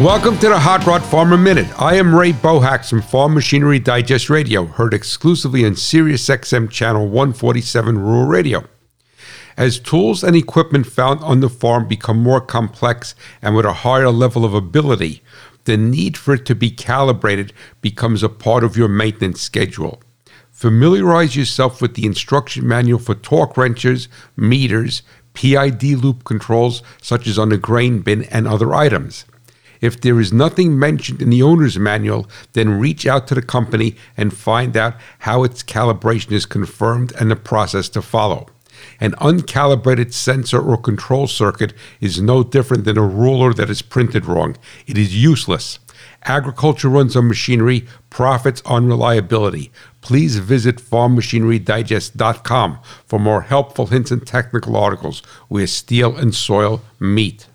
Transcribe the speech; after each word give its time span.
Welcome 0.00 0.36
to 0.38 0.48
the 0.48 0.58
Hot 0.58 0.84
Rod 0.86 1.04
Farmer 1.04 1.36
Minute. 1.36 1.68
I 1.80 1.94
am 1.94 2.12
Ray 2.12 2.32
Bohacz 2.32 2.90
from 2.90 3.00
Farm 3.00 3.32
Machinery 3.32 3.78
Digest 3.78 4.28
Radio, 4.28 4.64
heard 4.64 4.92
exclusively 4.92 5.64
on 5.64 5.76
Sirius 5.76 6.26
XM 6.26 6.68
Channel 6.68 7.06
147 7.06 7.98
Rural 7.98 8.26
Radio. 8.26 8.64
As 9.56 9.78
tools 9.78 10.24
and 10.24 10.34
equipment 10.34 10.88
found 10.88 11.20
on 11.20 11.38
the 11.38 11.48
farm 11.48 11.86
become 11.86 12.20
more 12.20 12.40
complex 12.40 13.14
and 13.40 13.54
with 13.54 13.64
a 13.64 13.72
higher 13.72 14.10
level 14.10 14.44
of 14.44 14.52
ability, 14.52 15.22
the 15.62 15.76
need 15.76 16.16
for 16.16 16.34
it 16.34 16.44
to 16.46 16.56
be 16.56 16.72
calibrated 16.72 17.52
becomes 17.80 18.24
a 18.24 18.28
part 18.28 18.64
of 18.64 18.76
your 18.76 18.88
maintenance 18.88 19.40
schedule. 19.40 20.02
Familiarize 20.50 21.36
yourself 21.36 21.80
with 21.80 21.94
the 21.94 22.04
instruction 22.04 22.66
manual 22.66 22.98
for 22.98 23.14
torque 23.14 23.56
wrenches, 23.56 24.08
meters, 24.36 25.02
PID 25.34 25.84
loop 25.84 26.24
controls, 26.24 26.82
such 27.00 27.28
as 27.28 27.38
on 27.38 27.50
the 27.50 27.56
grain 27.56 28.00
bin 28.00 28.24
and 28.24 28.48
other 28.48 28.74
items. 28.74 29.24
If 29.84 30.00
there 30.00 30.18
is 30.18 30.32
nothing 30.32 30.78
mentioned 30.78 31.20
in 31.20 31.28
the 31.28 31.42
owner's 31.42 31.78
manual, 31.78 32.26
then 32.54 32.80
reach 32.80 33.06
out 33.06 33.26
to 33.26 33.34
the 33.34 33.42
company 33.42 33.96
and 34.16 34.34
find 34.34 34.74
out 34.78 34.94
how 35.18 35.44
its 35.44 35.62
calibration 35.62 36.32
is 36.32 36.46
confirmed 36.46 37.12
and 37.20 37.30
the 37.30 37.36
process 37.36 37.90
to 37.90 38.00
follow. 38.00 38.46
An 38.98 39.12
uncalibrated 39.20 40.14
sensor 40.14 40.58
or 40.58 40.78
control 40.78 41.26
circuit 41.26 41.74
is 42.00 42.18
no 42.18 42.42
different 42.42 42.86
than 42.86 42.96
a 42.96 43.06
ruler 43.06 43.52
that 43.52 43.68
is 43.68 43.82
printed 43.82 44.24
wrong. 44.24 44.56
It 44.86 44.96
is 44.96 45.22
useless. 45.22 45.80
Agriculture 46.22 46.88
runs 46.88 47.14
on 47.14 47.28
machinery, 47.28 47.86
profits 48.08 48.62
on 48.64 48.86
reliability. 48.86 49.70
Please 50.00 50.38
visit 50.38 50.76
farmmachinerydigest.com 50.76 52.78
for 53.04 53.18
more 53.18 53.42
helpful 53.42 53.88
hints 53.88 54.10
and 54.10 54.26
technical 54.26 54.76
articles 54.76 55.20
where 55.48 55.66
steel 55.66 56.16
and 56.16 56.34
soil 56.34 56.80
meet. 56.98 57.48